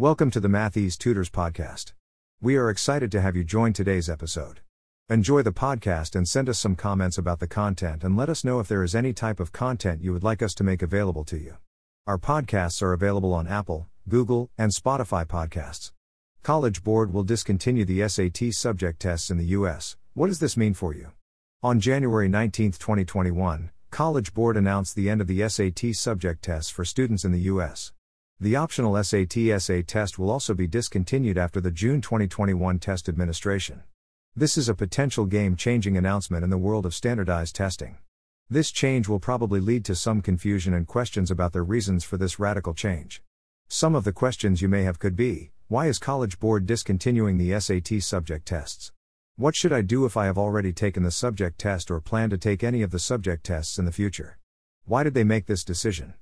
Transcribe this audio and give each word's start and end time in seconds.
Welcome 0.00 0.30
to 0.30 0.40
the 0.40 0.48
Math 0.48 0.78
Tutors 0.98 1.28
podcast. 1.28 1.92
We 2.40 2.56
are 2.56 2.70
excited 2.70 3.12
to 3.12 3.20
have 3.20 3.36
you 3.36 3.44
join 3.44 3.74
today's 3.74 4.08
episode. 4.08 4.60
Enjoy 5.10 5.42
the 5.42 5.52
podcast 5.52 6.16
and 6.16 6.26
send 6.26 6.48
us 6.48 6.58
some 6.58 6.74
comments 6.74 7.18
about 7.18 7.38
the 7.38 7.46
content 7.46 8.02
and 8.02 8.16
let 8.16 8.30
us 8.30 8.42
know 8.42 8.60
if 8.60 8.66
there 8.66 8.82
is 8.82 8.94
any 8.94 9.12
type 9.12 9.38
of 9.38 9.52
content 9.52 10.02
you 10.02 10.14
would 10.14 10.24
like 10.24 10.40
us 10.40 10.54
to 10.54 10.64
make 10.64 10.80
available 10.80 11.22
to 11.24 11.36
you. 11.36 11.58
Our 12.06 12.16
podcasts 12.16 12.80
are 12.80 12.94
available 12.94 13.34
on 13.34 13.46
Apple, 13.46 13.88
Google, 14.08 14.48
and 14.56 14.72
Spotify 14.72 15.26
podcasts. 15.26 15.92
College 16.42 16.82
Board 16.82 17.12
will 17.12 17.22
discontinue 17.22 17.84
the 17.84 18.08
SAT 18.08 18.54
subject 18.54 19.00
tests 19.00 19.30
in 19.30 19.36
the 19.36 19.52
US. 19.58 19.98
What 20.14 20.28
does 20.28 20.40
this 20.40 20.56
mean 20.56 20.72
for 20.72 20.94
you? 20.94 21.12
On 21.62 21.78
January 21.78 22.26
19, 22.26 22.72
2021, 22.72 23.70
College 23.90 24.32
Board 24.32 24.56
announced 24.56 24.96
the 24.96 25.10
end 25.10 25.20
of 25.20 25.26
the 25.26 25.46
SAT 25.46 25.94
subject 25.94 26.42
tests 26.42 26.70
for 26.70 26.86
students 26.86 27.22
in 27.22 27.32
the 27.32 27.50
US. 27.50 27.92
The 28.42 28.56
optional 28.56 28.96
SAT 29.04 29.36
Essay 29.36 29.82
test 29.82 30.18
will 30.18 30.30
also 30.30 30.54
be 30.54 30.66
discontinued 30.66 31.36
after 31.36 31.60
the 31.60 31.70
June 31.70 32.00
2021 32.00 32.78
test 32.78 33.06
administration. 33.06 33.82
This 34.34 34.56
is 34.56 34.66
a 34.66 34.74
potential 34.74 35.26
game 35.26 35.56
changing 35.56 35.98
announcement 35.98 36.42
in 36.42 36.48
the 36.48 36.56
world 36.56 36.86
of 36.86 36.94
standardized 36.94 37.54
testing. 37.54 37.98
This 38.48 38.70
change 38.70 39.08
will 39.08 39.20
probably 39.20 39.60
lead 39.60 39.84
to 39.84 39.94
some 39.94 40.22
confusion 40.22 40.72
and 40.72 40.86
questions 40.86 41.30
about 41.30 41.52
the 41.52 41.60
reasons 41.60 42.02
for 42.02 42.16
this 42.16 42.38
radical 42.38 42.72
change. 42.72 43.22
Some 43.68 43.94
of 43.94 44.04
the 44.04 44.12
questions 44.12 44.62
you 44.62 44.68
may 44.68 44.84
have 44.84 44.98
could 44.98 45.16
be 45.16 45.50
Why 45.68 45.86
is 45.88 45.98
College 45.98 46.38
Board 46.38 46.64
discontinuing 46.64 47.36
the 47.36 47.60
SAT 47.60 48.02
subject 48.02 48.46
tests? 48.46 48.90
What 49.36 49.54
should 49.54 49.70
I 49.74 49.82
do 49.82 50.06
if 50.06 50.16
I 50.16 50.24
have 50.24 50.38
already 50.38 50.72
taken 50.72 51.02
the 51.02 51.10
subject 51.10 51.58
test 51.58 51.90
or 51.90 52.00
plan 52.00 52.30
to 52.30 52.38
take 52.38 52.64
any 52.64 52.80
of 52.80 52.90
the 52.90 52.98
subject 52.98 53.44
tests 53.44 53.78
in 53.78 53.84
the 53.84 53.92
future? 53.92 54.38
Why 54.86 55.02
did 55.02 55.12
they 55.12 55.24
make 55.24 55.44
this 55.44 55.62
decision? 55.62 56.14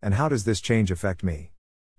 And 0.00 0.14
how 0.14 0.30
does 0.30 0.44
this 0.44 0.62
change 0.62 0.90
affect 0.90 1.22
me? 1.22 1.50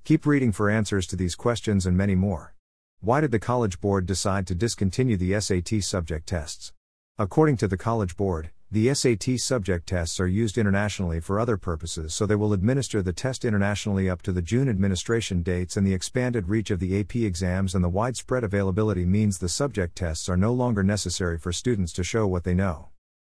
Keep 0.08 0.26
reading 0.26 0.54
for 0.54 0.70
answers 0.70 1.06
to 1.08 1.18
these 1.18 1.36
questions 1.36 1.86
and 1.86 1.98
many 1.98 2.16
more. 2.16 2.56
Why 3.02 3.20
did 3.20 3.32
the 3.32 3.40
College 3.40 3.82
Board 3.82 4.06
decide 4.06 4.48
to 4.48 4.56
discontinue 4.56 5.18
the 5.18 5.38
SAT 5.42 5.84
subject 5.84 6.30
tests? 6.30 6.72
According 7.18 7.58
to 7.58 7.68
the 7.68 7.76
College 7.76 8.16
Board, 8.16 8.52
the 8.72 8.94
SAT 8.94 9.38
subject 9.38 9.86
tests 9.86 10.18
are 10.22 10.26
used 10.26 10.58
internationally 10.58 11.20
for 11.20 11.42
other 11.42 11.58
purposes, 11.58 12.14
so 12.14 12.26
they 12.26 12.38
will 12.38 12.54
administer 12.54 13.02
the 13.02 13.12
test 13.12 13.44
internationally 13.44 14.10
up 14.10 14.22
to 14.22 14.32
the 14.32 14.42
June 14.42 14.70
administration 14.70 15.44
dates, 15.44 15.76
and 15.76 15.86
the 15.86 15.94
expanded 15.94 16.48
reach 16.48 16.72
of 16.72 16.80
the 16.80 16.98
AP 16.98 17.18
exams 17.18 17.76
and 17.76 17.84
the 17.84 17.90
widespread 17.90 18.46
availability 18.46 19.04
means 19.04 19.40
the 19.40 19.50
subject 19.50 19.98
tests 19.98 20.30
are 20.30 20.38
no 20.38 20.54
longer 20.54 20.84
necessary 20.84 21.38
for 21.38 21.52
students 21.52 21.92
to 21.92 22.06
show 22.06 22.26
what 22.26 22.46
they 22.46 22.54
know. 22.54 22.88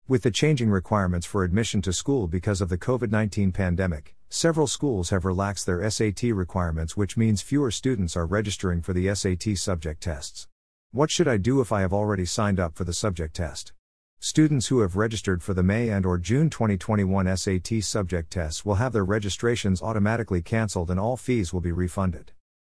With 0.08 0.24
the 0.24 0.32
changing 0.32 0.72
requirements 0.72 1.28
for 1.28 1.44
admission 1.44 1.84
to 1.84 1.94
school 1.94 2.26
because 2.26 2.62
of 2.62 2.70
the 2.70 2.80
COVID 2.80 3.12
19 3.12 3.52
pandemic, 3.52 4.16
Several 4.36 4.66
schools 4.66 5.12
have 5.12 5.26
relaxed 5.26 5.68
their 5.68 5.88
SAT 5.88 6.24
requirements, 6.24 6.98
which 6.98 7.16
means 7.16 7.44
fewer 7.44 7.70
students 7.70 8.18
are 8.18 8.26
registering 8.26 8.82
for 8.82 8.92
the 8.92 9.14
SAT 9.14 9.56
subject 9.60 10.02
tests. 10.02 10.48
What 10.92 11.12
should 11.12 11.28
I 11.28 11.38
do 11.38 11.62
if 11.62 11.72
I 11.72 11.82
have 11.82 11.94
already 11.94 12.26
signed 12.26 12.60
up 12.60 12.74
for 12.74 12.84
the 12.84 12.96
subject 12.96 13.36
test? 13.36 13.74
Students 14.20 14.68
who 14.68 14.80
have 14.80 14.96
registered 14.96 15.44
for 15.44 15.54
the 15.54 15.62
May 15.62 15.90
and 15.90 16.04
or 16.04 16.18
June 16.18 16.50
2021 16.50 17.38
SAT 17.38 17.84
subject 17.84 18.32
tests 18.32 18.66
will 18.66 18.74
have 18.82 18.92
their 18.92 19.06
registrations 19.06 19.84
automatically 19.84 20.42
canceled 20.42 20.90
and 20.90 21.00
all 21.00 21.16
fees 21.16 21.54
will 21.54 21.62
be 21.62 21.72
refunded. 21.72 22.32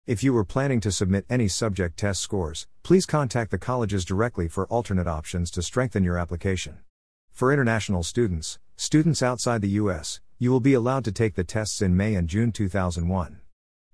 If 0.06 0.22
you 0.22 0.32
were 0.32 0.44
planning 0.44 0.78
to 0.82 0.92
submit 0.92 1.26
any 1.28 1.48
subject 1.48 1.98
test 1.98 2.20
scores, 2.20 2.68
please 2.84 3.04
contact 3.04 3.50
the 3.50 3.58
colleges 3.58 4.04
directly 4.04 4.46
for 4.46 4.68
alternate 4.68 5.08
options 5.08 5.50
to 5.50 5.62
strengthen 5.62 6.04
your 6.04 6.18
application. 6.18 6.78
For 7.32 7.52
international 7.52 8.04
students, 8.04 8.60
students 8.76 9.24
outside 9.24 9.60
the 9.60 9.70
US, 9.70 10.20
you 10.40 10.52
will 10.52 10.60
be 10.60 10.72
allowed 10.72 11.04
to 11.04 11.10
take 11.10 11.34
the 11.34 11.42
tests 11.42 11.82
in 11.82 11.96
May 11.96 12.14
and 12.14 12.28
June 12.28 12.52
2001. 12.52 13.40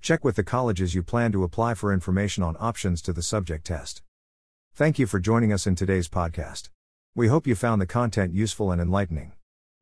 Check 0.03 0.23
with 0.23 0.37
the 0.37 0.45
colleges 0.45 0.95
you 0.95 1.03
plan 1.03 1.33
to 1.33 1.43
apply 1.43 1.73
for 1.73 1.91
information 1.91 2.43
on 2.43 2.55
options 2.61 3.01
to 3.01 3.15
the 3.15 3.23
subject 3.23 3.67
test. 3.67 4.03
Thank 4.75 4.99
you 4.99 5.07
for 5.07 5.19
joining 5.19 5.55
us 5.55 5.67
in 5.67 5.75
today's 5.75 6.07
podcast. 6.07 6.69
We 7.15 7.29
hope 7.29 7.47
you 7.47 7.55
found 7.55 7.81
the 7.81 7.87
content 7.87 8.35
useful 8.35 8.71
and 8.71 8.83
enlightening. 8.83 9.33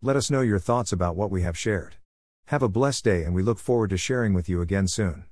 Let 0.00 0.14
us 0.14 0.30
know 0.30 0.40
your 0.40 0.60
thoughts 0.60 0.92
about 0.92 1.16
what 1.16 1.32
we 1.32 1.42
have 1.42 1.58
shared. 1.58 1.96
Have 2.46 2.62
a 2.62 2.68
blessed 2.68 3.04
day 3.04 3.24
and 3.24 3.34
we 3.34 3.42
look 3.42 3.58
forward 3.58 3.90
to 3.90 3.96
sharing 3.96 4.32
with 4.32 4.48
you 4.48 4.60
again 4.60 4.86
soon. 4.86 5.24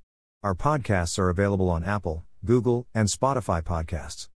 Our 0.42 0.56
podcasts 0.56 1.16
are 1.16 1.28
available 1.28 1.70
on 1.70 1.84
Apple, 1.84 2.24
Google, 2.44 2.88
and 2.92 3.06
Spotify 3.06 3.62
podcasts. 3.62 4.26